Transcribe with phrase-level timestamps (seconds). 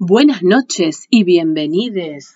[0.00, 2.34] Buenas noches y bienvenidos,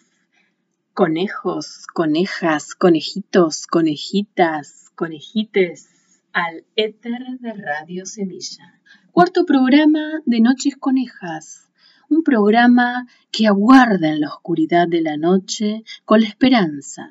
[0.94, 5.88] conejos, conejas, conejitos, conejitas, conejites,
[6.32, 8.80] al éter de Radio Semilla.
[9.10, 11.68] Cuarto programa de Noches Conejas,
[12.08, 17.10] un programa que aguarda en la oscuridad de la noche con la esperanza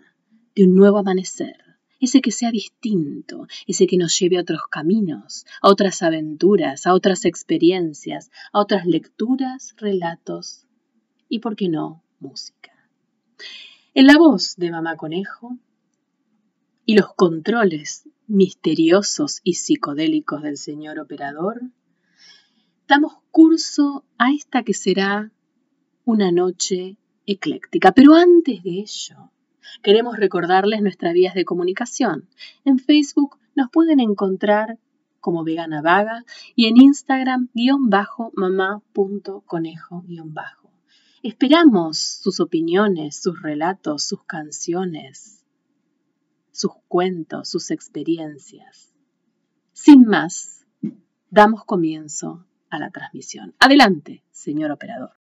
[0.55, 1.66] de un nuevo amanecer
[1.99, 6.93] ese que sea distinto, ese que nos lleve a otros caminos, a otras aventuras, a
[6.93, 10.65] otras experiencias, a otras lecturas, relatos
[11.29, 12.71] y, por qué no, música.
[13.93, 15.57] En la voz de Mamá Conejo
[16.85, 21.61] y los controles misteriosos y psicodélicos del señor operador,
[22.87, 25.31] damos curso a esta que será
[26.05, 27.91] una noche ecléctica.
[27.91, 29.31] Pero antes de ello,
[29.81, 32.27] Queremos recordarles nuestras vías de comunicación.
[32.65, 34.79] En Facebook nos pueden encontrar
[35.19, 36.23] como vegana vaga
[36.55, 40.71] y en Instagram guion bajo mamá.conejo guion bajo.
[41.23, 45.43] Esperamos sus opiniones, sus relatos, sus canciones,
[46.51, 48.93] sus cuentos, sus experiencias.
[49.73, 50.65] Sin más,
[51.29, 53.53] damos comienzo a la transmisión.
[53.59, 55.16] Adelante, señor operador.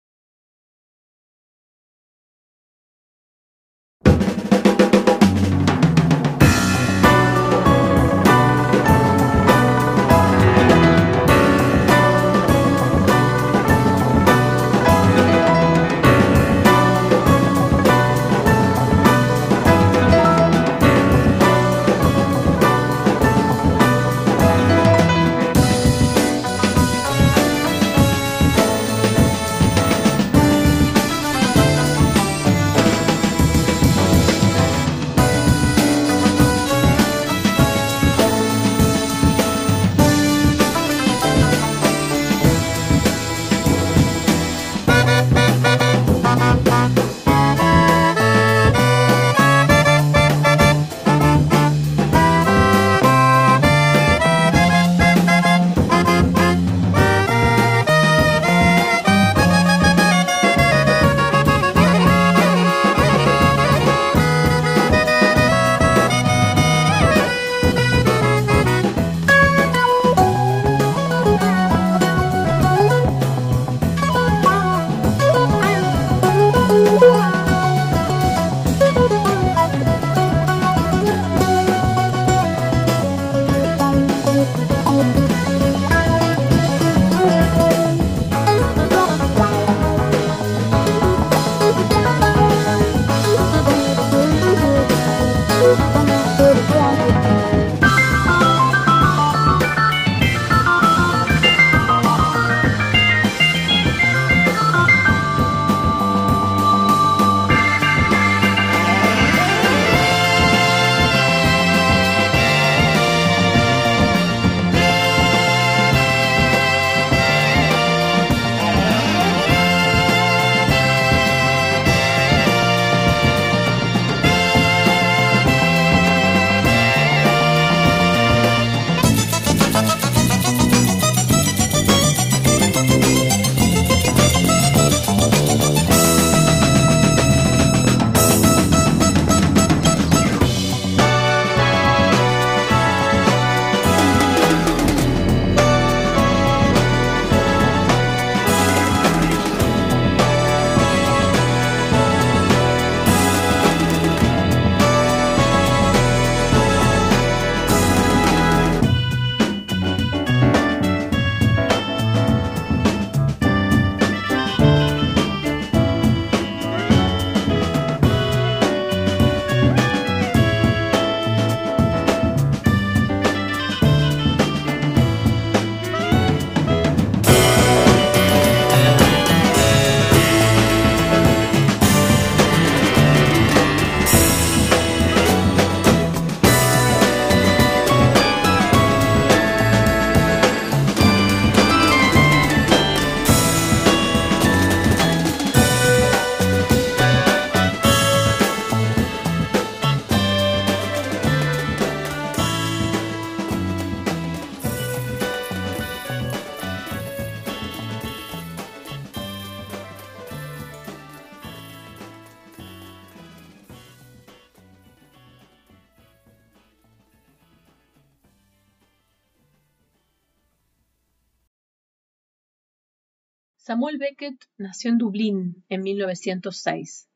[223.67, 227.09] Samuel Beckett nació en Dublín en 1906.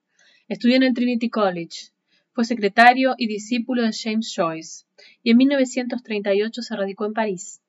[0.50, 1.94] Estudió en el Trinity College.
[2.33, 4.86] Fue secretario y discípulo de James Joyce
[5.24, 7.62] y en 1938 se radicó en París,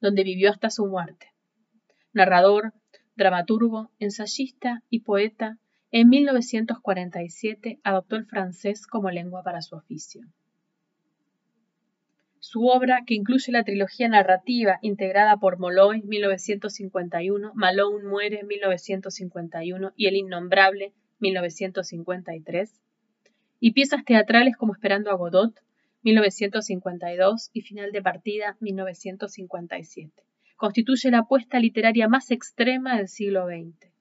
[0.00, 1.26] donde vivió hasta su muerte.
[2.12, 2.72] Narrador,
[3.16, 5.58] dramaturgo, ensayista y poeta,
[5.90, 10.22] en 1947 adoptó el francés como lengua para su oficio.
[12.42, 20.06] Su obra, que incluye la trilogía narrativa integrada por Molloy 1951, Malone muere 1951 y
[20.06, 22.80] El Innombrable 1953,
[23.60, 25.54] y piezas teatrales como Esperando a Godot
[26.02, 30.10] 1952 y Final de Partida 1957.
[30.56, 33.92] Constituye la apuesta literaria más extrema del siglo XX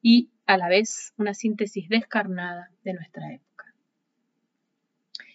[0.00, 3.66] y, a la vez, una síntesis descarnada de nuestra época.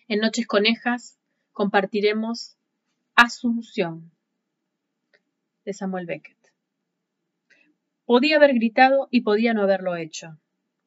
[0.08, 1.20] En Noches Conejas
[1.56, 2.58] compartiremos
[3.16, 4.12] Asunción
[5.64, 6.38] de Samuel Beckett.
[8.04, 10.38] Podía haber gritado y podía no haberlo hecho.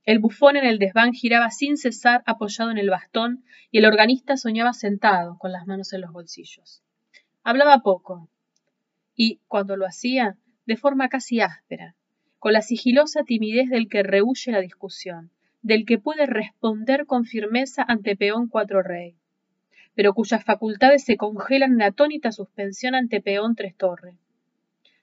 [0.04, 4.36] El bufón en el desván giraba sin cesar apoyado en el bastón y el organista
[4.36, 6.82] soñaba sentado con las manos en los bolsillos.
[7.42, 8.28] Hablaba poco
[9.16, 10.36] y, cuando lo hacía,
[10.66, 11.96] de forma casi áspera,
[12.38, 15.30] con la sigilosa timidez del que rehuye la discusión,
[15.62, 19.16] del que puede responder con firmeza ante peón cuatro rey
[19.98, 24.14] pero cuyas facultades se congelan en atónita suspensión ante peón tres torres,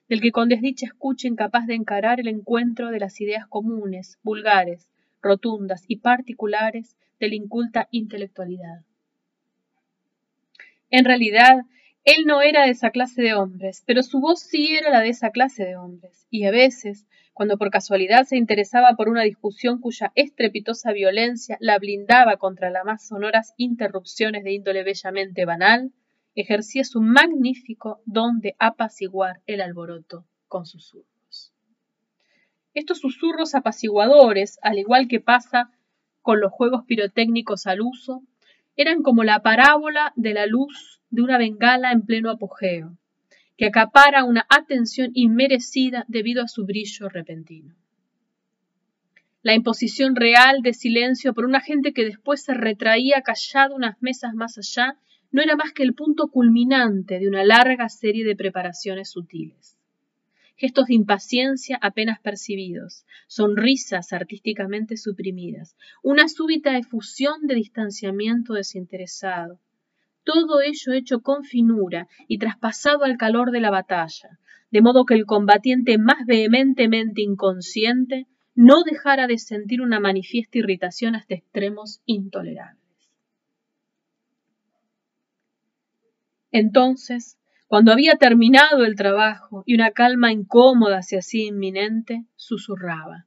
[0.08, 4.88] del que con desdicha escucha incapaz de encarar el encuentro de las ideas comunes, vulgares,
[5.20, 8.86] rotundas y particulares de la inculta intelectualidad.
[10.88, 11.58] En realidad,
[12.06, 15.08] él no era de esa clase de hombres, pero su voz sí era la de
[15.08, 17.04] esa clase de hombres, y a veces,
[17.34, 22.84] cuando por casualidad se interesaba por una discusión cuya estrepitosa violencia la blindaba contra las
[22.84, 25.92] más sonoras interrupciones de índole bellamente banal,
[26.36, 31.52] ejercía su magnífico don de apaciguar el alboroto con susurros.
[32.72, 35.72] Estos susurros apaciguadores, al igual que pasa
[36.22, 38.22] con los juegos pirotécnicos al uso,
[38.76, 42.96] eran como la parábola de la luz de una bengala en pleno apogeo,
[43.56, 47.74] que acapara una atención inmerecida debido a su brillo repentino.
[49.42, 54.34] La imposición real de silencio por una gente que después se retraía callado unas mesas
[54.34, 54.98] más allá
[55.30, 59.75] no era más que el punto culminante de una larga serie de preparaciones sutiles.
[60.56, 69.60] Gestos de impaciencia apenas percibidos, sonrisas artísticamente suprimidas, una súbita efusión de distanciamiento desinteresado,
[70.24, 74.38] todo ello hecho con finura y traspasado al calor de la batalla,
[74.70, 81.14] de modo que el combatiente más vehementemente inconsciente no dejara de sentir una manifiesta irritación
[81.14, 82.82] hasta extremos intolerables.
[86.50, 87.38] Entonces,
[87.68, 93.26] cuando había terminado el trabajo y una calma incómoda se hacía inminente, susurraba.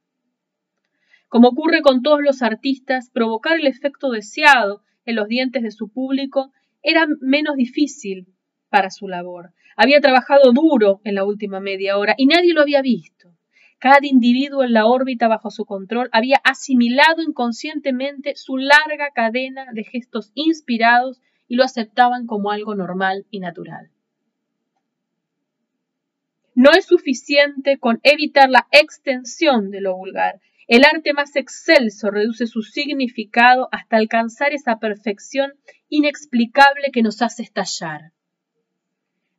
[1.27, 5.91] Como ocurre con todos los artistas, provocar el efecto deseado en los dientes de su
[5.91, 8.33] público era menos difícil
[8.69, 9.51] para su labor.
[9.75, 13.35] Había trabajado duro en la última media hora y nadie lo había visto.
[13.77, 19.83] Cada individuo en la órbita bajo su control había asimilado inconscientemente su larga cadena de
[19.83, 23.91] gestos inspirados y lo aceptaban como algo normal y natural.
[26.61, 30.41] No es suficiente con evitar la extensión de lo vulgar.
[30.67, 35.53] El arte más excelso reduce su significado hasta alcanzar esa perfección
[35.87, 38.11] inexplicable que nos hace estallar.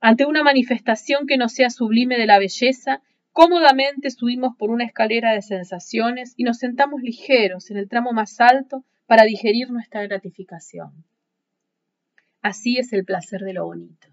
[0.00, 5.34] Ante una manifestación que no sea sublime de la belleza, cómodamente subimos por una escalera
[5.34, 11.04] de sensaciones y nos sentamos ligeros en el tramo más alto para digerir nuestra gratificación.
[12.40, 14.08] Así es el placer de lo bonito.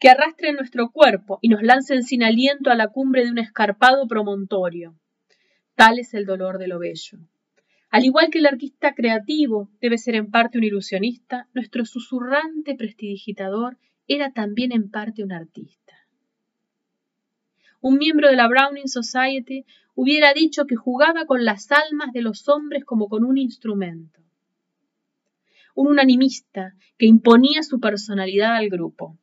[0.00, 4.08] Que arrastre nuestro cuerpo y nos lancen sin aliento a la cumbre de un escarpado
[4.08, 4.96] promontorio
[5.74, 7.18] Tal es el dolor de lo bello.
[7.90, 13.78] Al igual que el artista creativo debe ser en parte un ilusionista, nuestro susurrante prestidigitador
[14.06, 15.94] era también en parte un artista.
[17.80, 19.64] Un miembro de la Browning Society
[19.94, 24.20] hubiera dicho que jugaba con las almas de los hombres como con un instrumento.
[25.74, 29.18] Un unanimista que imponía su personalidad al grupo.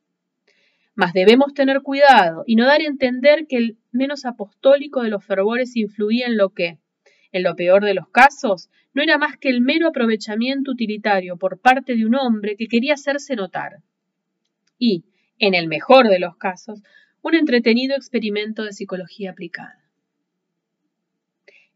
[0.98, 5.24] Mas debemos tener cuidado y no dar a entender que el menos apostólico de los
[5.24, 6.80] fervores influía en lo que,
[7.30, 11.60] en lo peor de los casos, no era más que el mero aprovechamiento utilitario por
[11.60, 13.76] parte de un hombre que quería hacerse notar.
[14.76, 15.04] Y,
[15.38, 16.82] en el mejor de los casos,
[17.22, 19.80] un entretenido experimento de psicología aplicada.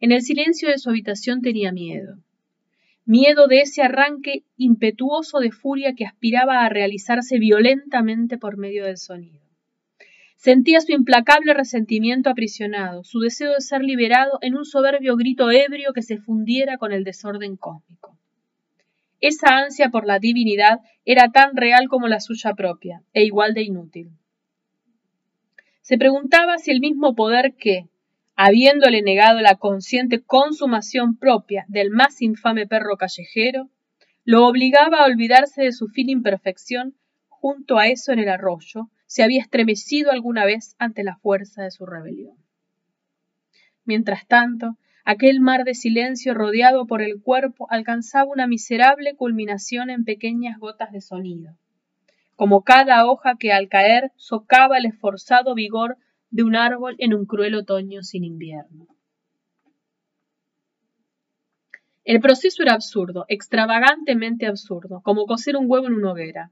[0.00, 2.18] En el silencio de su habitación tenía miedo
[3.04, 8.98] miedo de ese arranque impetuoso de furia que aspiraba a realizarse violentamente por medio del
[8.98, 9.40] sonido.
[10.36, 15.92] Sentía su implacable resentimiento aprisionado, su deseo de ser liberado en un soberbio grito ebrio
[15.92, 18.18] que se fundiera con el desorden cósmico.
[19.20, 23.62] Esa ansia por la divinidad era tan real como la suya propia, e igual de
[23.62, 24.10] inútil.
[25.80, 27.86] Se preguntaba si el mismo poder que,
[28.34, 33.68] habiéndole negado la consciente consumación propia del más infame perro callejero,
[34.24, 36.94] lo obligaba a olvidarse de su fin imperfección
[37.28, 41.70] junto a eso en el arroyo, se había estremecido alguna vez ante la fuerza de
[41.70, 42.36] su rebelión.
[43.84, 50.04] Mientras tanto, aquel mar de silencio rodeado por el cuerpo alcanzaba una miserable culminación en
[50.04, 51.56] pequeñas gotas de sonido,
[52.36, 55.98] como cada hoja que al caer socava el esforzado vigor
[56.32, 58.88] de un árbol en un cruel otoño sin invierno.
[62.04, 66.50] El proceso era absurdo, extravagantemente absurdo, como coser un huevo en una hoguera.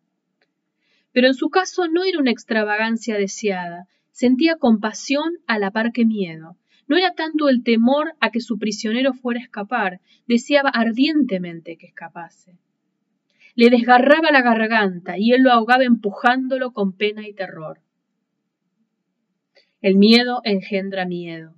[1.12, 6.04] Pero en su caso no era una extravagancia deseada, sentía compasión a la par que
[6.04, 6.56] miedo.
[6.87, 11.87] No era tanto el temor a que su prisionero fuera a escapar, deseaba ardientemente que
[11.87, 12.58] escapase.
[13.54, 17.80] Le desgarraba la garganta y él lo ahogaba empujándolo con pena y terror.
[19.82, 21.54] El miedo engendra miedo.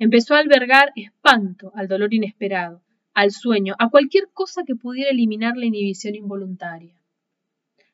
[0.00, 2.82] Empezó a albergar espanto al dolor inesperado,
[3.14, 7.00] al sueño, a cualquier cosa que pudiera eliminar la inhibición involuntaria.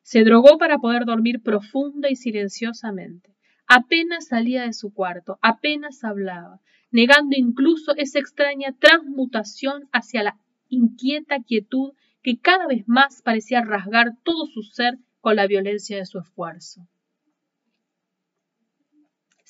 [0.01, 3.35] Se drogó para poder dormir profunda y silenciosamente.
[3.67, 11.43] Apenas salía de su cuarto, apenas hablaba, negando incluso esa extraña transmutación hacia la inquieta
[11.43, 11.93] quietud
[12.23, 16.87] que cada vez más parecía rasgar todo su ser con la violencia de su esfuerzo.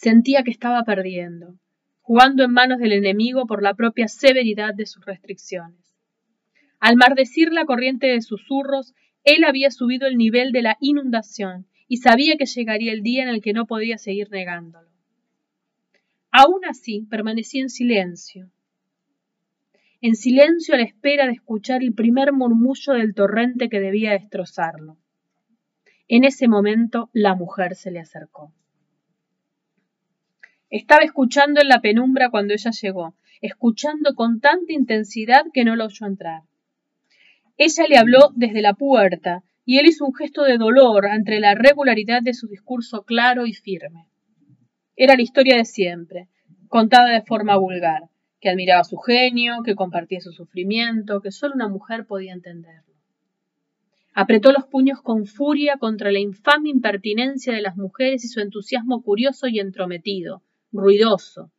[0.02, 1.60] Sentía que estaba perdiendo,
[2.00, 5.94] jugando en manos del enemigo por la propia severidad de sus restricciones.
[6.80, 8.94] Al maldecir la corriente de susurros,
[9.26, 13.28] él había subido el nivel de la inundación y sabía que llegaría el día en
[13.28, 14.88] el que no podía seguir negándolo.
[16.32, 18.50] Aún así, permanecía en silencio,
[20.00, 24.98] en silencio a la espera de escuchar el primer murmullo del torrente que debía destrozarlo.
[26.08, 28.54] En ese momento la mujer se le acercó.
[30.70, 35.86] Estaba escuchando en la penumbra cuando ella llegó, escuchando con tanta intensidad que no lo
[35.86, 36.44] oyó entrar.
[37.58, 41.56] Ella le habló desde la puerta, y él hizo un gesto de dolor ante la
[41.56, 44.06] regularidad de su discurso claro y firme.
[44.96, 46.28] Era la historia de siempre,
[46.68, 48.04] contada de forma vulgar,
[48.40, 52.94] que admiraba su genio, que compartía su sufrimiento, que solo una mujer podía entenderlo.
[54.14, 59.02] Apretó los puños con furia contra la infame impertinencia de las mujeres y su entusiasmo
[59.02, 61.52] curioso y entrometido, ruidoso,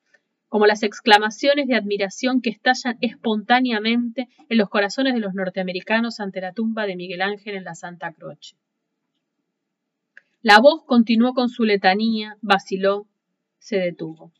[0.48, 6.40] como las exclamaciones de admiración que estallan espontáneamente en los corazones de los norteamericanos ante
[6.40, 8.56] la tumba de Miguel Ángel en la Santa Croce.
[10.42, 13.06] La voz continuó con su letanía, vaciló,
[13.58, 14.32] se detuvo.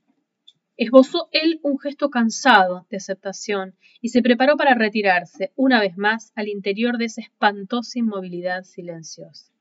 [0.77, 6.33] Esbozó él un gesto cansado de aceptación y se preparó para retirarse una vez más
[6.35, 9.53] al interior de esa espantosa inmovilidad silenciosa.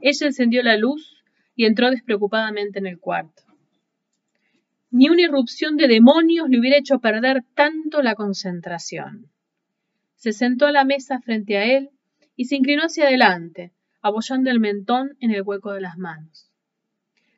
[0.00, 1.24] Ella encendió la luz
[1.56, 3.49] y entró despreocupadamente en el cuarto.
[4.92, 9.30] Ni una irrupción de demonios le hubiera hecho perder tanto la concentración.
[10.16, 11.90] Se sentó a la mesa frente a él
[12.34, 16.50] y se inclinó hacia adelante, apoyando el mentón en el hueco de las manos.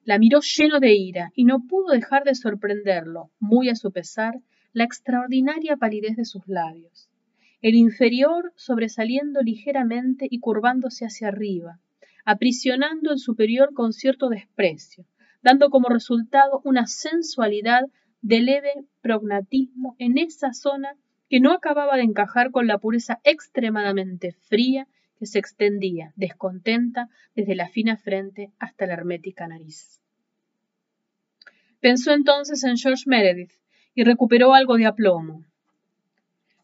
[0.04, 4.40] La miró lleno de ira y no pudo dejar de sorprenderlo, muy a su pesar,
[4.73, 7.11] la extraordinaria palidez de sus labios,
[7.61, 11.78] el inferior sobresaliendo ligeramente y curvándose hacia arriba,
[12.25, 15.04] aprisionando el superior con cierto desprecio,
[15.43, 17.83] dando como resultado una sensualidad
[18.21, 20.97] de leve prognatismo en esa zona
[21.29, 24.87] que no acababa de encajar con la pureza extremadamente fría
[25.19, 30.01] que se extendía, descontenta, desde la fina frente hasta la hermética nariz.
[31.81, 33.53] Pensó entonces en George Meredith
[33.95, 35.45] y recuperó algo de aplomo.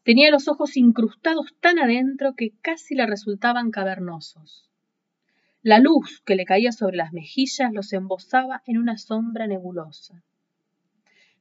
[0.03, 4.68] Tenía los ojos incrustados tan adentro que casi le resultaban cavernosos.
[5.61, 10.23] La luz que le caía sobre las mejillas los embosaba en una sombra nebulosa.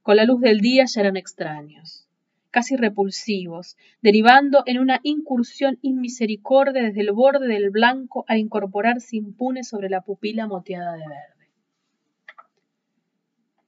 [0.02, 2.08] Con la luz del día ya eran extraños,
[2.50, 9.62] casi repulsivos, derivando en una incursión inmisericordia desde el borde del blanco a incorporarse impune
[9.62, 11.50] sobre la pupila moteada de verde.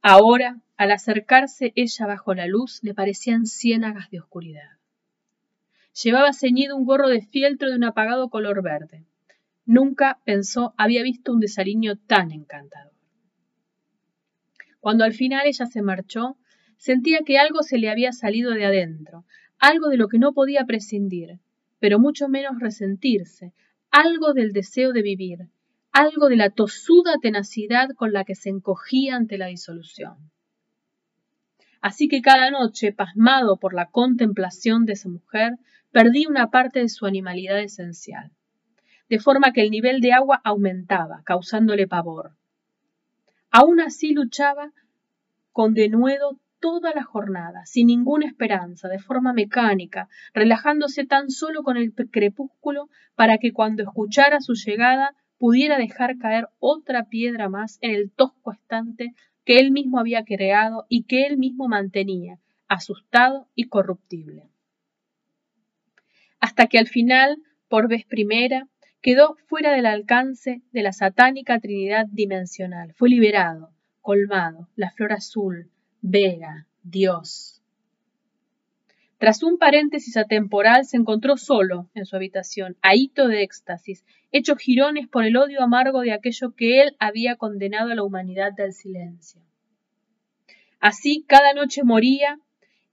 [0.03, 4.79] Ahora, al acercarse ella bajo la luz, le parecían ciénagas de oscuridad.
[6.03, 9.05] Llevaba ceñido un gorro de fieltro de un apagado color verde.
[9.65, 12.93] Nunca, pensó, había visto un desaliño tan encantador.
[14.81, 16.39] Cuando al final ella se marchó,
[16.79, 19.27] sentía que algo se le había salido de adentro,
[19.59, 21.39] algo de lo que no podía prescindir,
[21.79, 23.53] pero mucho menos resentirse,
[23.91, 25.49] algo del deseo de vivir,
[25.93, 30.31] algo de la tosuda tenacidad con la que se encogía ante la disolución.
[31.83, 35.55] Así que cada noche, pasmado por la contemplación de esa mujer,
[35.91, 38.33] perdí una parte de su animalidad esencial,
[39.11, 42.37] de forma que el nivel de agua aumentaba, causándole pavor.
[43.51, 44.73] Aún así luchaba
[45.53, 51.77] con denuedo toda la jornada, sin ninguna esperanza, de forma mecánica, relajándose tan solo con
[51.77, 57.91] el crepúsculo para que cuando escuchara su llegada pudiera dejar caer otra piedra más en
[57.93, 59.15] el tosco estante
[59.45, 62.39] que él mismo había creado y que él mismo mantenía,
[62.69, 64.45] asustado y corruptible.
[66.39, 67.39] Hasta que al final,
[67.69, 68.69] por vez primera,
[69.01, 72.95] quedó fuera del alcance de la satánica trinidad dimensional.
[72.95, 75.71] Fue liberado, colmado, la flor azul,
[76.03, 77.63] Vega, Dios.
[79.19, 85.09] Tras un paréntesis atemporal se encontró solo en su habitación, ahito de éxtasis, hecho jirones
[85.09, 89.43] por el odio amargo de aquello que él había condenado a la humanidad del silencio.
[90.79, 92.39] Así cada noche moría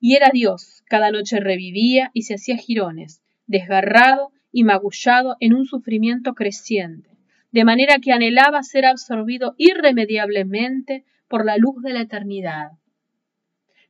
[0.02, 5.68] y era Dios, cada noche revivía y se hacía jirones, desgarrado y magullado en un
[5.68, 7.12] sufrimiento creciente,
[7.52, 12.72] de manera que anhelaba ser absorbido irremediablemente por la luz de la eternidad.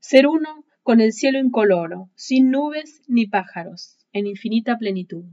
[0.02, 5.24] Ser uno con el cielo incoloro, sin nubes ni pájaros, en infinita plenitud.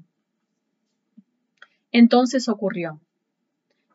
[1.91, 3.01] Entonces ocurrió.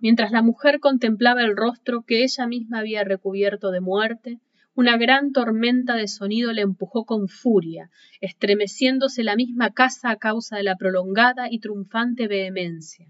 [0.02, 4.40] Mientras la mujer contemplaba el rostro que ella misma había recubierto de muerte,
[4.80, 10.56] una gran tormenta de sonido le empujó con furia, estremeciéndose la misma casa a causa
[10.56, 13.06] de la prolongada y triunfante vehemencia,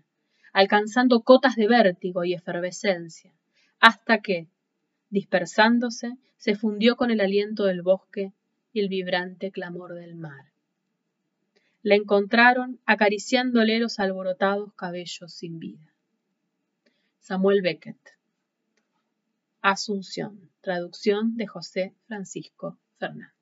[0.51, 3.31] alcanzando cotas de vértigo y efervescencia,
[3.79, 4.47] hasta que,
[5.11, 8.33] dispersándose, se fundió con el aliento del bosque
[8.73, 10.45] y el vibrante clamor del mar.
[11.83, 15.93] La encontraron acariciándole los alborotados cabellos sin vida.
[17.19, 18.17] Samuel Beckett.
[19.61, 20.48] Asunción.
[20.61, 23.38] Traducción de José Francisco Fernández.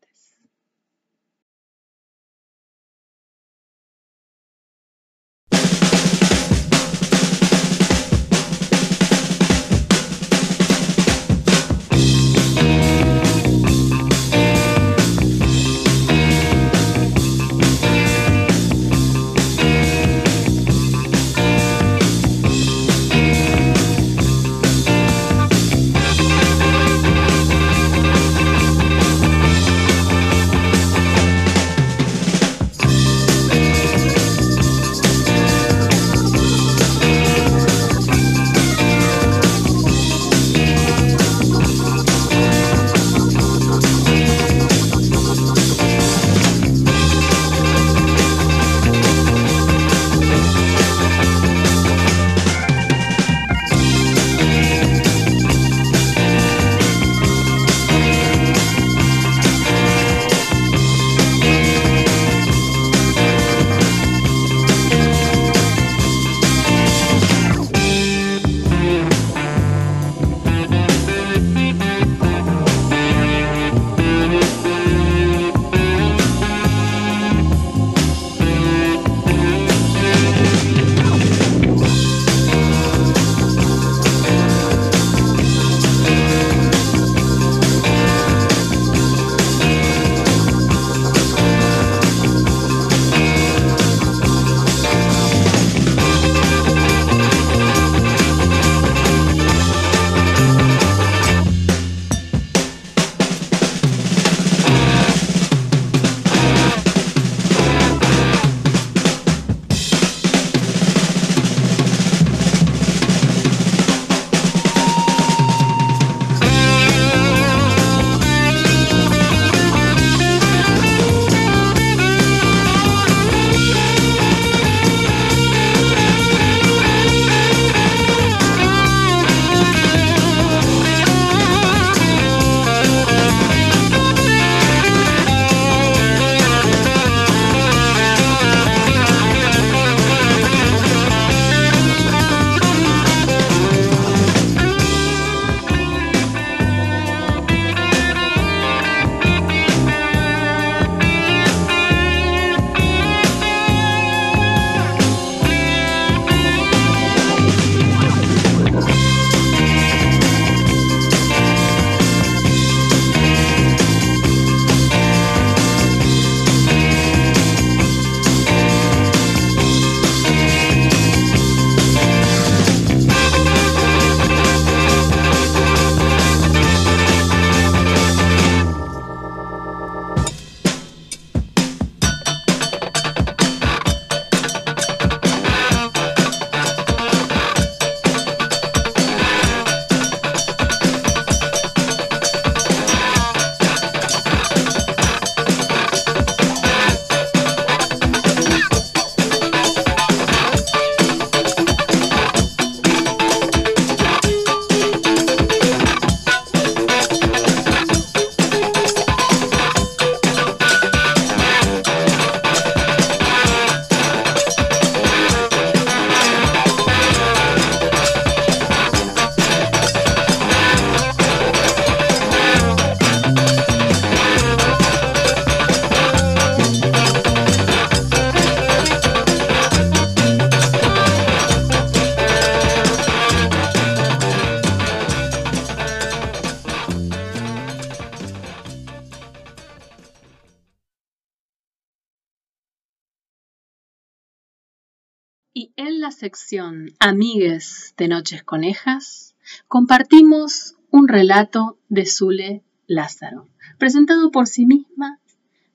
[245.77, 249.35] En la sección Amigues de Noches Conejas
[249.67, 255.19] compartimos un relato de Zule Lázaro, presentado por sí misma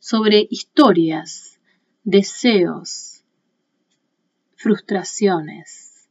[0.01, 1.61] sobre historias,
[2.03, 3.23] deseos,
[4.57, 6.09] frustraciones.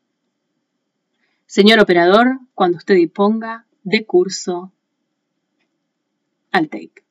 [1.45, 4.71] Señor operador, cuando usted disponga de curso
[6.53, 7.03] al take.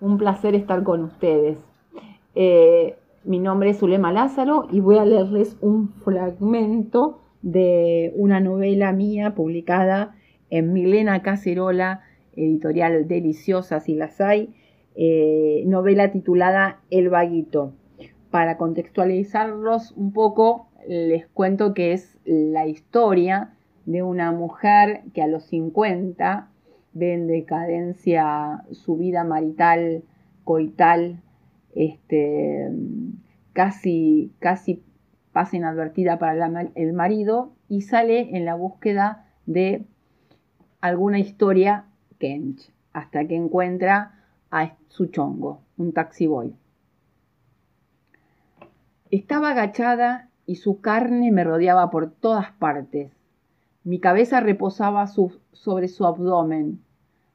[0.00, 1.73] Un placer estar con ustedes.
[2.34, 8.92] Eh, mi nombre es Zulema Lázaro y voy a leerles un fragmento de una novela
[8.92, 10.16] mía publicada
[10.50, 12.02] en Milena Cacerola,
[12.34, 14.54] editorial Deliciosa si las hay,
[14.96, 17.72] eh, novela titulada El Vaguito.
[18.30, 23.54] Para contextualizarlos un poco, les cuento que es la historia
[23.86, 26.48] de una mujer que a los 50
[26.94, 30.02] ve en decadencia su vida marital,
[30.44, 31.20] coital,
[31.74, 32.70] este,
[33.52, 34.82] casi, casi
[35.32, 39.84] pasa inadvertida para el marido y sale en la búsqueda de
[40.80, 41.86] alguna historia
[42.18, 44.14] Kench, hasta que encuentra
[44.50, 46.54] a su chongo, un taxi boy.
[49.10, 53.12] Estaba agachada y su carne me rodeaba por todas partes.
[53.82, 56.80] Mi cabeza reposaba sobre su abdomen.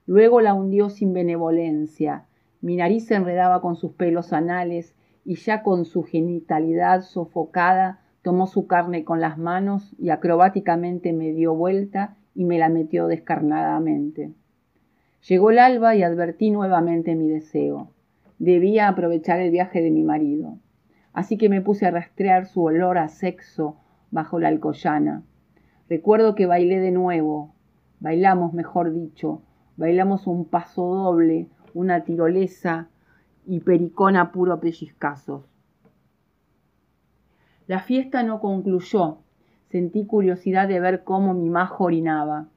[0.06, 2.26] Luego la hundió sin benevolencia
[2.62, 4.96] mi nariz se enredaba con sus pelos anales
[5.26, 11.34] y ya con su genitalidad sofocada tomó su carne con las manos y acrobáticamente me
[11.34, 14.34] dio vuelta y me la metió descarnadamente.
[15.28, 17.92] Llegó el alba y advertí nuevamente mi deseo.
[18.38, 20.58] Debía aprovechar el viaje de mi marido.
[21.14, 23.78] Así que me puse a rastrear su olor a sexo
[24.12, 25.24] bajo la alcoyana.
[25.90, 27.54] Recuerdo que bailé de nuevo.
[28.00, 29.42] Bailamos, mejor dicho.
[29.76, 32.90] Bailamos un paso doble, una tirolesa
[33.46, 35.44] y pericona puro pellizcazos.
[37.68, 39.20] La fiesta no concluyó.
[39.70, 42.48] Sentí curiosidad de ver cómo mi majo orinaba.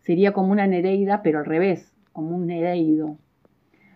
[0.00, 3.16] Sería como una nereida, pero al revés, como un nereido.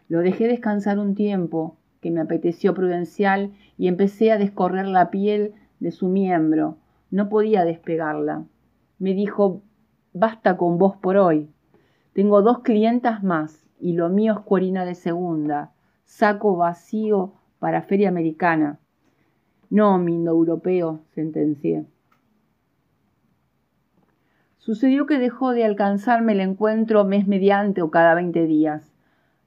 [0.08, 5.54] Lo dejé descansar un tiempo, que me apeteció prudencial, y empecé a descorrer la piel
[5.80, 6.78] de su miembro.
[7.10, 8.44] No podía despegarla.
[8.98, 9.62] Me dijo,
[10.12, 11.48] basta con vos por hoy.
[12.12, 18.08] Tengo dos clientas más y lo mío es cuerina de segunda, saco vacío para feria
[18.08, 18.78] americana.
[19.68, 21.84] No, mi indoeuropeo, sentencié.
[24.56, 28.94] Sucedió que dejó de alcanzarme el encuentro mes mediante o cada veinte días.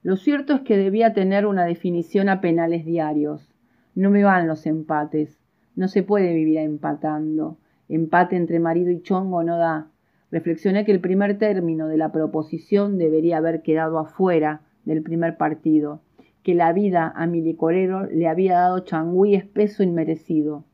[0.04, 3.56] Lo cierto es que debía tener una definición a penales diarios.
[3.96, 5.42] No me van los empates.
[5.76, 7.58] No se puede vivir empatando.
[7.90, 9.88] Empate entre marido y chongo no da.
[10.30, 16.02] Reflexioné que el primer término de la proposición debería haber quedado afuera del primer partido,
[16.44, 20.66] que la vida a mi licorero le había dado changüí espeso inmerecido.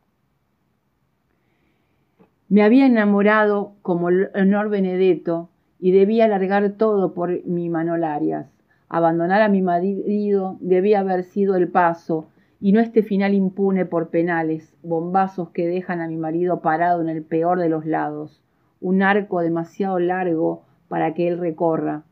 [2.50, 8.52] Me había enamorado como honor Benedetto y debía largar todo por mi Manolarias.
[8.90, 12.28] Abandonar a mi marido debía haber sido el paso
[12.60, 17.10] y no este final impune por penales, bombazos que dejan a mi marido parado en
[17.10, 18.43] el peor de los lados
[18.84, 22.04] un arco demasiado largo para que él recorra.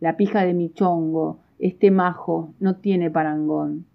[0.00, 3.86] La pija de mi chongo, este majo, no tiene parangón.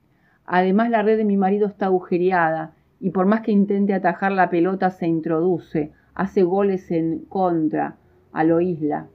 [0.46, 4.50] Además la red de mi marido está agujereada y por más que intente atajar la
[4.50, 7.98] pelota se introduce, hace goles en contra,
[8.32, 9.08] a lo isla.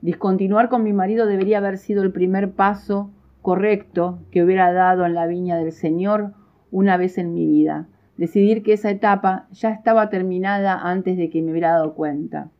[0.00, 3.10] Discontinuar con mi marido debería haber sido el primer paso
[3.42, 6.32] correcto que hubiera dado en la viña del Señor
[6.70, 7.88] una vez en mi vida
[8.20, 12.50] decidir que esa etapa ya estaba terminada antes de que me hubiera dado cuenta.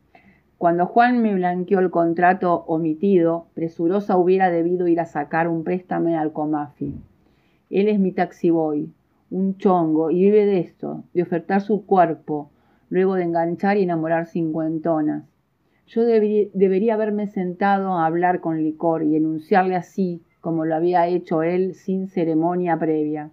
[0.57, 6.19] Cuando Juan me blanqueó el contrato omitido, presurosa hubiera debido ir a sacar un préstamo
[6.19, 6.95] al Comafi.
[7.69, 8.91] Él es mi taxiboy,
[9.31, 12.51] un chongo, y vive de esto, de ofertar su cuerpo,
[12.89, 15.25] luego de enganchar y enamorar cincuentonas.
[15.89, 21.43] Yo debería haberme sentado a hablar con licor y enunciarle así, como lo había hecho
[21.43, 23.31] él, sin ceremonia previa,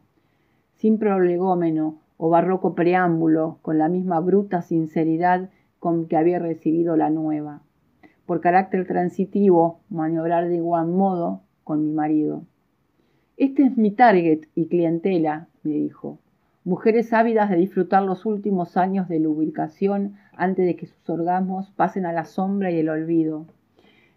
[0.75, 5.49] sin prolegómeno, o barroco preámbulo con la misma bruta sinceridad
[5.79, 7.61] con que había recibido la nueva.
[8.25, 12.43] Por carácter transitivo, maniobrar de igual modo con mi marido.
[13.37, 16.19] Este es mi target y clientela, me dijo.
[16.63, 22.05] Mujeres ávidas de disfrutar los últimos años de lubricación antes de que sus orgasmos pasen
[22.05, 23.45] a la sombra y el olvido.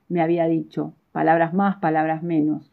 [0.09, 2.73] Me había dicho, palabras más, palabras menos.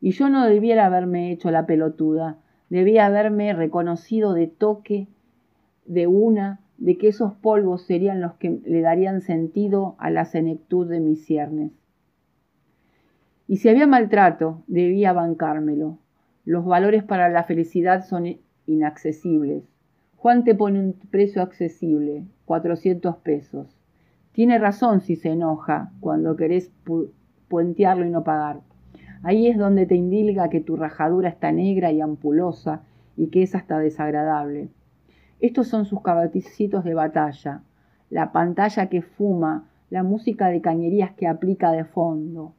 [0.00, 2.38] Y yo no debiera haberme hecho la pelotuda,
[2.70, 5.08] Debía haberme reconocido de toque
[5.86, 10.88] de una de que esos polvos serían los que le darían sentido a la senectud
[10.88, 11.72] de mis ciernes.
[13.46, 15.98] Y si había maltrato, debía bancármelo.
[16.44, 19.64] Los valores para la felicidad son inaccesibles.
[20.16, 23.76] Juan te pone un precio accesible, 400 pesos.
[24.32, 26.72] Tiene razón si se enoja cuando querés
[27.48, 28.60] puentearlo y no pagar.
[29.24, 32.82] Ahí es donde te indilga que tu rajadura está negra y ampulosa
[33.16, 34.68] y que es hasta desagradable.
[35.40, 37.62] Estos son sus caballicitos de batalla,
[38.10, 42.52] la pantalla que fuma, la música de cañerías que aplica de fondo.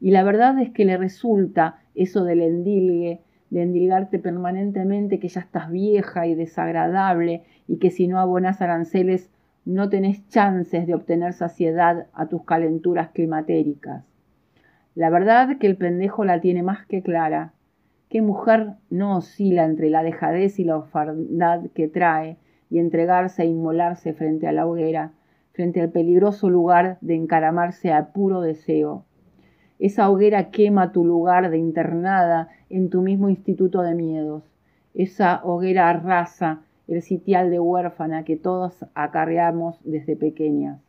[0.00, 5.42] Y la verdad es que le resulta eso del endilgue, de endilgarte permanentemente que ya
[5.42, 9.30] estás vieja y desagradable y que si no abonas aranceles
[9.66, 14.04] no tenés chances de obtener saciedad a tus calenturas climatéricas.
[14.98, 17.52] La verdad que el pendejo la tiene más que clara.
[18.08, 22.36] ¿Qué mujer no oscila entre la dejadez y la orfandad que trae
[22.68, 25.12] y entregarse e inmolarse frente a la hoguera,
[25.52, 29.04] frente al peligroso lugar de encaramarse a puro deseo?
[29.78, 34.42] Esa hoguera quema tu lugar de internada en tu mismo instituto de miedos.
[34.94, 40.87] Esa hoguera arrasa el sitial de huérfana que todos acarreamos desde pequeñas.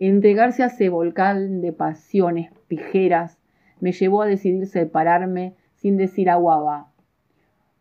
[0.00, 3.36] Entregarse a ese volcán de pasiones pijeras
[3.80, 6.86] me llevó a decidir separarme sin decir aguaba.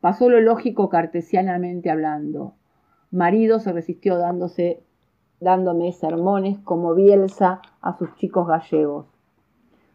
[0.01, 2.53] Pasó lo lógico cartesianamente hablando.
[3.12, 4.17] Marido se resistió
[5.39, 9.06] dándome sermones como Bielsa a sus chicos gallegos.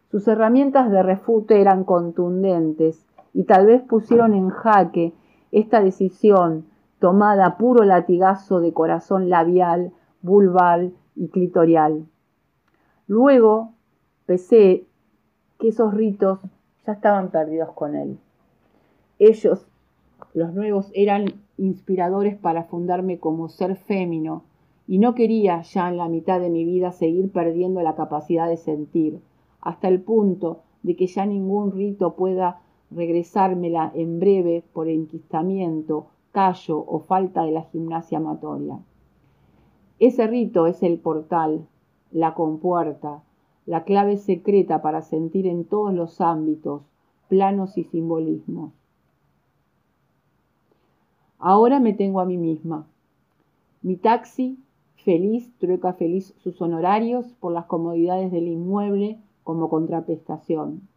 [0.09, 5.11] Sus herramientas de refute eran contundentes y tal vez pusieron en jaque
[5.51, 6.67] esta decisión
[6.99, 12.05] tomada puro latigazo de corazón labial, vulval y clitorial.
[13.07, 13.73] Luego
[14.25, 14.85] pensé
[15.59, 16.39] que esos ritos
[16.85, 18.17] ya estaban perdidos con él.
[19.19, 19.67] Ellos,
[20.33, 21.25] los nuevos, eran
[21.57, 24.43] inspiradores para fundarme como ser fémino,
[24.87, 28.57] y no quería ya en la mitad de mi vida seguir perdiendo la capacidad de
[28.57, 29.21] sentir,
[29.61, 32.61] hasta el punto de que ya ningún rito pueda
[32.91, 38.79] regresármela en breve por enquistamiento, callo o falta de la gimnasia amatoria.
[39.99, 41.65] Ese rito es el portal,
[42.13, 43.23] la compuerta,
[43.65, 46.83] la clave secreta para sentir en todos los ámbitos,
[47.27, 48.71] planos y simbolismos.
[51.39, 52.87] Ahora me tengo a mí misma.
[53.81, 54.57] Mi taxi
[55.03, 60.87] feliz, trueca feliz sus honorarios por las comodidades del inmueble como contraprestación.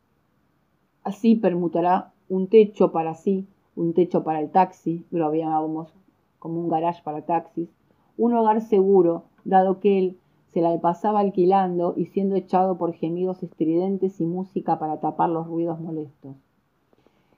[1.03, 5.93] Así permutará un techo para sí, un techo para el taxi, lo habíamos
[6.39, 7.69] como un garage para taxis,
[8.17, 10.19] un hogar seguro, dado que él
[10.57, 15.47] se la pasaba alquilando y siendo echado por gemidos estridentes y música para tapar los
[15.47, 16.35] ruidos molestos.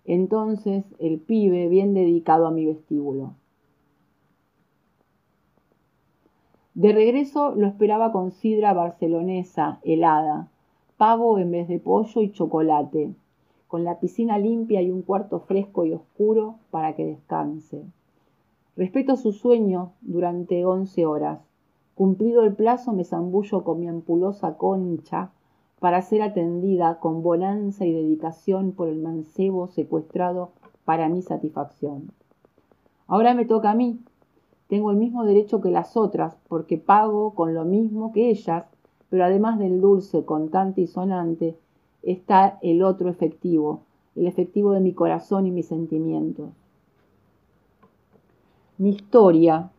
[0.05, 3.33] Entonces el pibe bien dedicado a mi vestíbulo.
[6.75, 10.49] De regreso lo esperaba con sidra barcelonesa, helada,
[10.97, 13.15] pavo en vez de pollo y chocolate,
[13.67, 17.83] con la piscina limpia y un cuarto fresco y oscuro para que descanse.
[18.77, 21.48] Respeto su sueño durante once horas.
[21.99, 25.33] Cumplido el plazo me zambullo con mi ampulosa concha
[25.81, 30.51] para ser atendida con bonanza y dedicación por el mancebo secuestrado
[30.85, 32.13] para mi satisfacción.
[33.09, 33.99] Ahora me toca a mí,
[34.69, 38.67] tengo el mismo derecho que las otras, porque pago con lo mismo que ellas,
[39.11, 41.57] pero además del dulce, contante y sonante,
[42.05, 43.81] está el otro efectivo,
[44.15, 46.51] el efectivo de mi corazón y mis sentimientos.
[48.77, 49.73] Mi historia,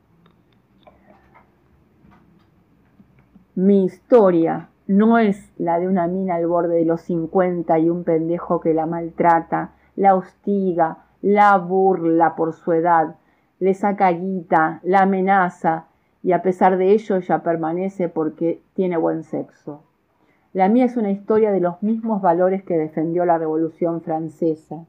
[3.59, 8.05] mi historia no es la de una mina al borde de los cincuenta y un
[8.05, 13.17] pendejo que la maltrata, la hostiga, la burla por su edad,
[13.59, 15.87] le saca guita, la amenaza,
[16.23, 19.83] y a pesar de ello ella permanece porque tiene buen sexo.
[20.53, 24.85] La mía es una historia de los mismos valores que defendió la Revolución Francesa.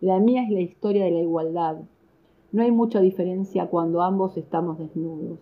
[0.00, 1.78] La mía es la historia de la igualdad.
[2.52, 5.40] No hay mucha diferencia cuando ambos estamos desnudos.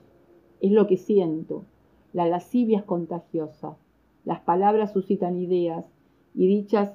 [0.63, 1.67] Es lo que siento.
[2.13, 3.77] La lascivia es contagiosa.
[4.25, 5.85] Las palabras suscitan ideas
[6.35, 6.95] y dichas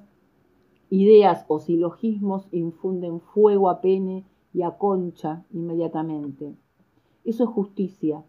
[0.90, 6.56] ideas o silogismos infunden fuego a pene y aconcha inmediatamente.
[7.26, 8.24] Eso es justicia.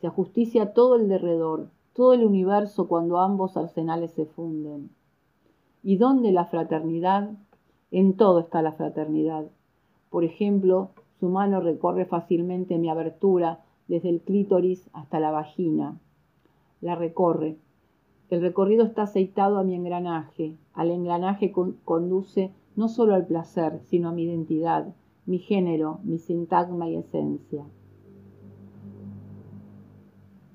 [0.00, 4.90] Se ajusticia todo el derredor, todo el universo cuando ambos arsenales se funden.
[5.82, 7.30] ¿Y dónde la fraternidad?
[7.90, 9.50] En todo está la fraternidad.
[10.10, 16.00] Por ejemplo, su mano recorre fácilmente mi abertura desde el clítoris hasta la vagina.
[16.80, 17.56] La recorre.
[18.30, 20.56] El recorrido está aceitado a mi engranaje.
[20.72, 21.52] Al engranaje
[21.84, 24.94] conduce no solo al placer, sino a mi identidad,
[25.26, 27.64] mi género, mi sintagma y esencia.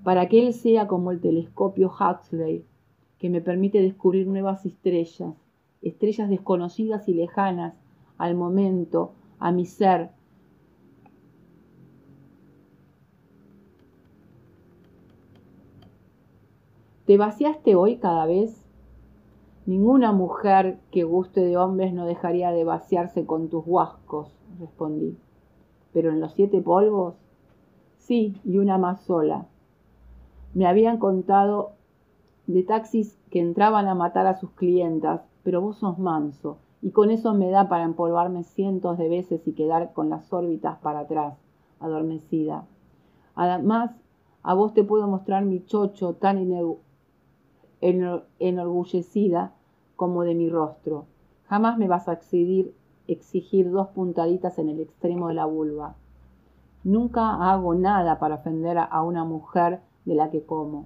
[0.03, 2.63] Para que Él sea como el telescopio Huxley,
[3.19, 5.35] que me permite descubrir nuevas estrellas,
[5.81, 7.75] estrellas desconocidas y lejanas,
[8.17, 10.09] al momento, a mi ser.
[17.05, 18.65] ¿Te vaciaste hoy cada vez?
[19.67, 25.15] Ninguna mujer que guste de hombres no dejaría de vaciarse con tus huascos, respondí.
[25.93, 27.13] ¿Pero en los siete polvos?
[27.99, 29.45] Sí, y una más sola.
[30.55, 31.73] Me habían contado
[32.47, 37.11] de taxis que entraban a matar a sus clientas, pero vos sos manso, y con
[37.11, 41.37] eso me da para empolvarme cientos de veces y quedar con las órbitas para atrás,
[41.79, 42.65] adormecida.
[43.35, 43.91] Además,
[44.41, 46.37] a vos te puedo mostrar mi chocho tan
[47.81, 49.53] enorgullecida
[49.95, 51.05] como de mi rostro.
[51.47, 52.73] Jamás me vas a exigir,
[53.07, 55.95] exigir dos puntaditas en el extremo de la vulva.
[56.83, 60.85] Nunca hago nada para ofender a una mujer de la que como.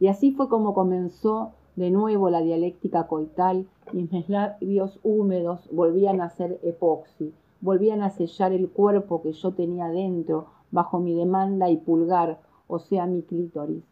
[0.00, 6.20] Y así fue como comenzó de nuevo la dialéctica coital y mis labios húmedos volvían
[6.20, 11.70] a ser epoxi, volvían a sellar el cuerpo que yo tenía dentro bajo mi demanda
[11.70, 13.84] y pulgar, o sea, mi clítoris.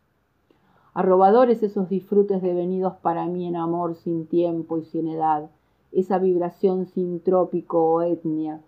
[0.93, 5.49] Arrobadores esos disfrutes devenidos para mí en amor sin tiempo y sin edad,
[5.93, 8.61] esa vibración sin trópico o etnia,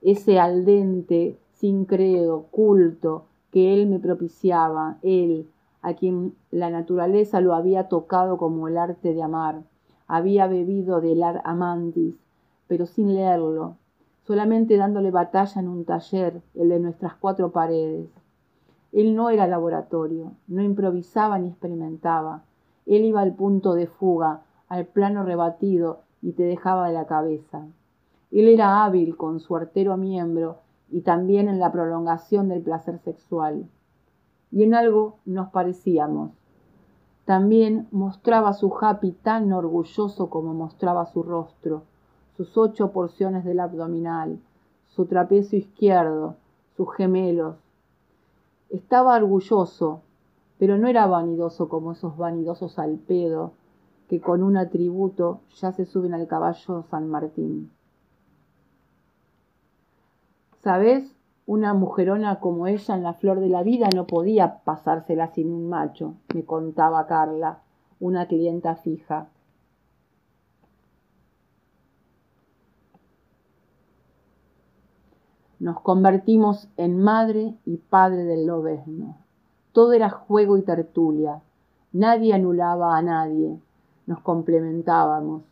[0.00, 5.48] ese aldente sin credo, culto, que él me propiciaba, él,
[5.82, 9.62] a quien la naturaleza lo había tocado como el arte de amar,
[10.06, 12.14] había bebido del ar amantis,
[12.66, 13.76] pero sin leerlo,
[14.26, 18.08] solamente dándole batalla en un taller, el de nuestras cuatro paredes.
[18.92, 22.42] Él no era laboratorio, no improvisaba ni experimentaba.
[22.86, 27.66] Él iba al punto de fuga, al plano rebatido y te dejaba de la cabeza.
[28.30, 30.58] Él era hábil con su artero miembro
[30.90, 33.66] y también en la prolongación del placer sexual.
[34.50, 36.30] Y en algo nos parecíamos.
[37.26, 41.82] También mostraba su happy tan orgulloso como mostraba su rostro,
[42.38, 44.38] sus ocho porciones del abdominal,
[44.86, 46.36] su trapecio izquierdo,
[46.76, 47.56] sus gemelos,
[48.70, 50.02] estaba orgulloso,
[50.58, 53.52] pero no era vanidoso como esos vanidosos al pedo
[54.08, 57.70] que con un atributo ya se suben al caballo San Martín.
[60.62, 61.14] ¿Sabes?
[61.46, 65.68] Una mujerona como ella en la flor de la vida no podía pasársela sin un
[65.68, 67.60] macho, me contaba Carla,
[68.00, 69.28] una clienta fija.
[75.60, 79.16] Nos convertimos en madre y padre del lobesno.
[79.72, 81.40] Todo era juego y tertulia.
[81.92, 83.58] Nadie anulaba a nadie.
[84.06, 85.42] Nos complementábamos.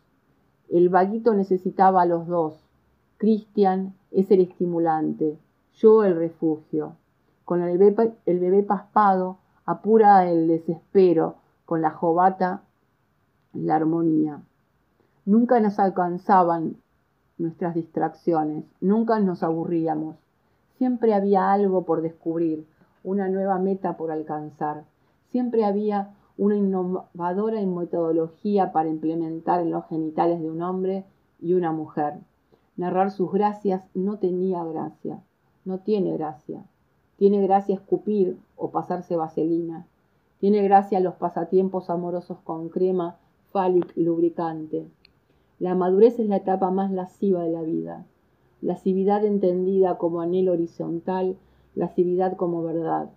[0.69, 2.53] El vaguito necesitaba a los dos.
[3.17, 5.37] Cristian es el estimulante,
[5.73, 6.93] yo el refugio.
[7.45, 12.61] Con el bebé, el bebé paspado apura el desespero, con la jovata
[13.53, 14.41] la armonía.
[15.25, 16.77] Nunca nos alcanzaban
[17.37, 18.65] nuestras distracciones.
[18.81, 20.15] Nunca nos aburríamos.
[20.77, 22.65] Siempre había algo por descubrir,
[23.03, 24.83] una nueva meta por alcanzar.
[25.31, 31.05] Siempre había una innovadora metodología para implementar en los genitales de un hombre
[31.39, 32.15] y una mujer.
[32.75, 35.19] Narrar sus gracias no tenía gracia,
[35.65, 36.63] no tiene gracia.
[37.17, 39.87] Tiene gracia escupir o pasarse vaselina.
[40.39, 43.17] Tiene gracia los pasatiempos amorosos con crema,
[43.51, 44.87] fálic lubricante.
[45.59, 48.05] La madurez es la etapa más lasciva de la vida.
[48.61, 51.37] Lascividad entendida como anhelo horizontal,
[51.73, 53.09] lascividad como verdad.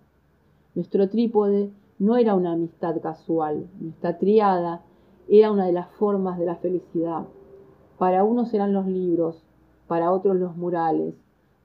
[0.73, 4.81] Nuestro trípode no era una amistad casual, nuestra triada
[5.27, 7.25] era una de las formas de la felicidad.
[7.97, 9.43] Para unos eran los libros,
[9.87, 11.13] para otros los murales,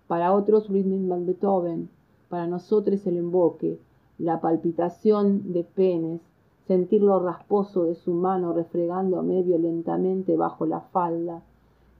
[0.07, 1.89] para otros Rhythm van Beethoven,
[2.29, 3.79] para nosotros el emboque,
[4.19, 6.21] la palpitación de penes,
[6.67, 11.43] sentir lo rasposo de su mano refregándome violentamente bajo la falda,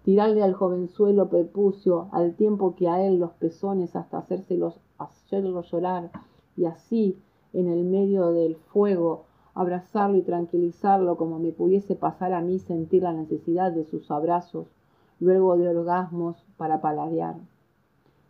[0.03, 6.11] tirarle al jovenzuelo prepucio al tiempo que a él los pezones hasta hacérselos, hacerlo llorar,
[6.57, 7.19] y así,
[7.53, 13.03] en el medio del fuego, abrazarlo y tranquilizarlo como me pudiese pasar a mí sentir
[13.03, 14.67] la necesidad de sus abrazos,
[15.21, 17.37] luego de orgasmos para paladear.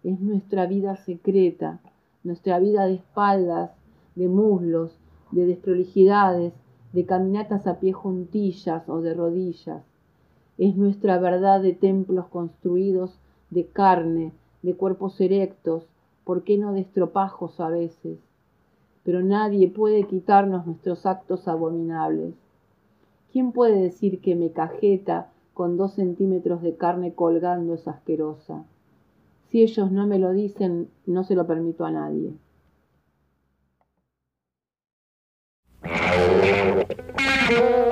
[0.04, 1.80] Es nuestra vida secreta,
[2.22, 3.72] nuestra vida de espaldas,
[4.14, 4.98] de muslos,
[5.30, 6.52] de desprolijidades,
[6.92, 9.82] de caminatas a pie juntillas o de rodillas.
[10.58, 13.18] Es nuestra verdad de templos construidos
[13.50, 15.86] de carne, de cuerpos erectos,
[16.24, 18.18] ¿por qué no de estropajos a veces?
[19.04, 22.34] Pero nadie puede quitarnos nuestros actos abominables.
[23.30, 28.64] ¿Quién puede decir que me cajeta con dos centímetros de carne colgando es asquerosa?
[29.48, 32.32] Si ellos no me lo dicen, no se lo permito a nadie.
[37.48, 37.86] Música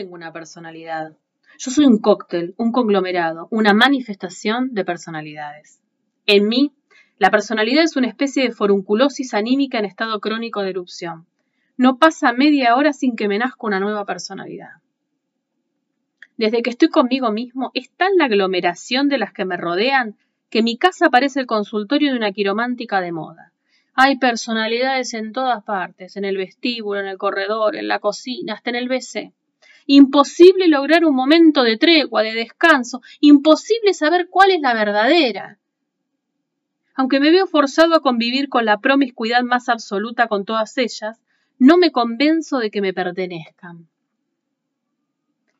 [0.00, 1.14] tengo una personalidad.
[1.58, 5.82] Yo soy un cóctel, un conglomerado, una manifestación de personalidades.
[6.24, 6.72] En mí,
[7.18, 11.26] la personalidad es una especie de forunculosis anímica en estado crónico de erupción.
[11.76, 14.70] No pasa media hora sin que me nazca una nueva personalidad.
[16.38, 20.16] Desde que estoy conmigo mismo, es tal la aglomeración de las que me rodean
[20.48, 23.52] que mi casa parece el consultorio de una quiromántica de moda.
[23.92, 28.70] Hay personalidades en todas partes, en el vestíbulo, en el corredor, en la cocina, hasta
[28.70, 29.34] en el WC.
[29.92, 35.58] Imposible lograr un momento de tregua, de descanso, imposible saber cuál es la verdadera.
[36.94, 41.20] Aunque me veo forzado a convivir con la promiscuidad más absoluta con todas ellas,
[41.58, 43.88] no me convenzo de que me pertenezcan.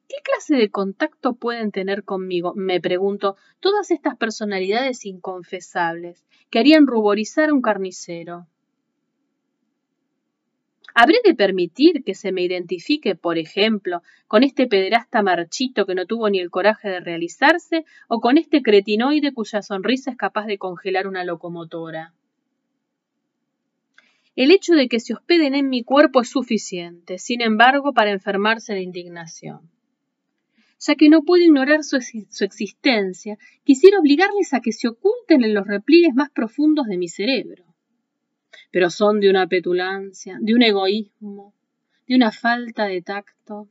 [0.08, 2.52] ¿Qué clase de contacto pueden tener conmigo?
[2.54, 8.46] Me pregunto, todas estas personalidades inconfesables que harían ruborizar a un carnicero.
[10.94, 16.06] ¿Habré de permitir que se me identifique, por ejemplo, con este pederasta marchito que no
[16.06, 20.58] tuvo ni el coraje de realizarse, o con este cretinoide cuya sonrisa es capaz de
[20.58, 22.12] congelar una locomotora?
[24.36, 28.74] El hecho de que se hospeden en mi cuerpo es suficiente, sin embargo, para enfermarse
[28.74, 29.70] de indignación
[30.80, 31.96] ya que no puedo ignorar su,
[32.44, 37.64] existencia, quisiera obligarles a que se oculten en los repliegues más profundos de mi cerebro.
[38.70, 41.54] Pero son de una petulancia, de un egoísmo,
[42.06, 43.68] de una falta de tacto.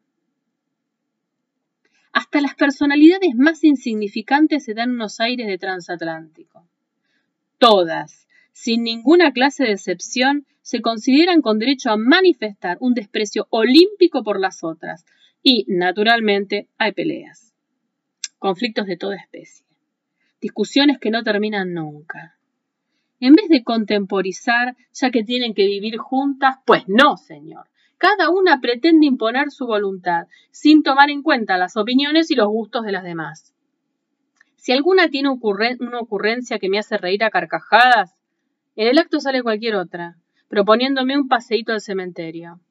[2.11, 6.67] Hasta las personalidades más insignificantes se dan unos aires de transatlántico.
[7.57, 14.23] Todas, sin ninguna clase de excepción, se consideran con derecho a manifestar un desprecio olímpico
[14.23, 15.05] por las otras,
[15.41, 17.53] y, naturalmente, hay peleas,
[18.37, 19.65] conflictos de toda especie,
[20.41, 22.38] discusiones que no terminan nunca.
[23.19, 27.67] En vez de contemporizar, ya que tienen que vivir juntas, pues no, señor.
[27.97, 32.85] Cada una pretende imponer su voluntad, sin tomar en cuenta las opiniones y los gustos
[32.85, 33.53] de las demás.
[34.55, 38.15] Si alguna tiene una ocurrencia que me hace reír a carcajadas,
[38.75, 40.15] en el acto sale cualquier otra,
[40.47, 42.61] proponiéndome un paseíto al cementerio.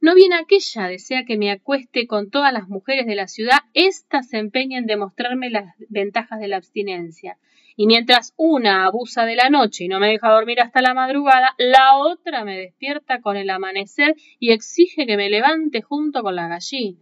[0.00, 4.22] No bien aquella desea que me acueste con todas las mujeres de la ciudad, ésta
[4.22, 7.38] se empeña en demostrarme las ventajas de la abstinencia.
[7.76, 11.54] Y mientras una abusa de la noche y no me deja dormir hasta la madrugada,
[11.58, 16.48] la otra me despierta con el amanecer y exige que me levante junto con la
[16.48, 17.00] gallina.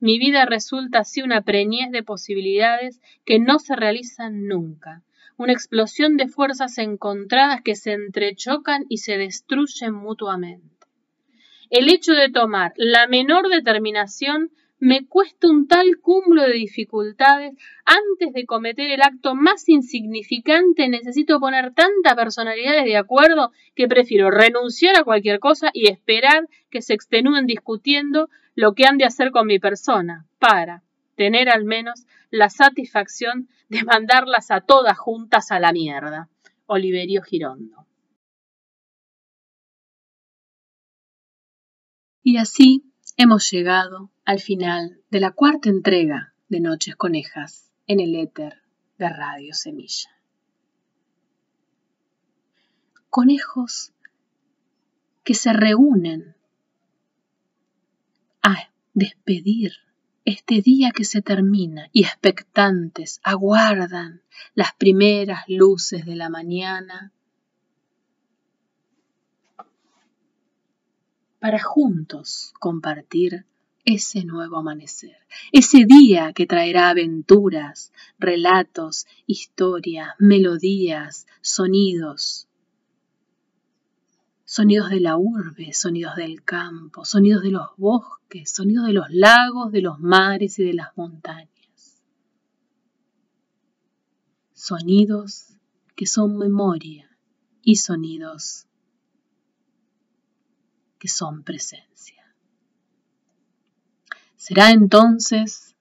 [0.00, 5.02] Mi vida resulta así una preñez de posibilidades que no se realizan nunca,
[5.36, 10.83] una explosión de fuerzas encontradas que se entrechocan y se destruyen mutuamente.
[11.70, 17.54] El hecho de tomar la menor determinación me cuesta un tal cúmulo de dificultades.
[17.86, 24.30] Antes de cometer el acto más insignificante necesito poner tanta personalidades de acuerdo que prefiero
[24.30, 29.30] renunciar a cualquier cosa y esperar que se extenúen discutiendo lo que han de hacer
[29.30, 30.82] con mi persona, para
[31.16, 36.28] tener al menos la satisfacción de mandarlas a todas juntas a la mierda.
[36.66, 37.86] Oliverio Girondo.
[42.26, 48.14] Y así hemos llegado al final de la cuarta entrega de Noches Conejas en el
[48.16, 48.62] éter
[48.96, 50.08] de Radio Semilla.
[53.10, 53.92] Conejos
[55.22, 56.34] que se reúnen
[58.42, 59.72] a despedir
[60.24, 64.22] este día que se termina y expectantes aguardan
[64.54, 67.12] las primeras luces de la mañana
[71.44, 73.44] para juntos compartir
[73.84, 75.18] ese nuevo amanecer,
[75.52, 82.48] ese día que traerá aventuras, relatos, historias, melodías, sonidos.
[84.46, 89.70] Sonidos de la urbe, sonidos del campo, sonidos de los bosques, sonidos de los lagos,
[89.70, 92.00] de los mares y de las montañas.
[94.54, 95.58] Sonidos
[95.94, 97.14] que son memoria
[97.60, 98.66] y sonidos
[101.08, 102.34] son presencia.
[104.36, 105.74] Será entonces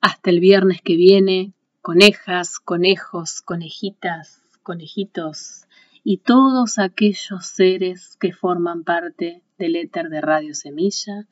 [0.00, 5.66] hasta el viernes que viene, conejas, conejos, conejitas, conejitos
[6.04, 11.26] y todos aquellos seres que forman parte del éter de Radio Semilla,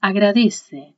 [0.00, 0.94] agradece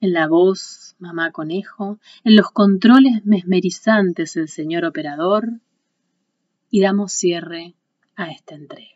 [0.00, 5.60] en la voz Mamá Conejo, en los controles mesmerizantes el señor operador
[6.70, 7.74] y damos cierre
[8.14, 8.95] a esta entrega.